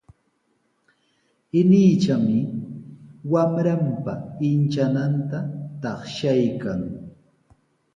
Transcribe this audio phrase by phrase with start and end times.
[1.59, 2.39] Inichami
[3.31, 4.13] wamranpa
[4.49, 5.37] inchananta
[5.81, 6.81] taqshaykan.